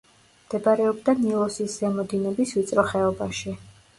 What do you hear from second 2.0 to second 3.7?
დინების ვიწრო ხეობაში.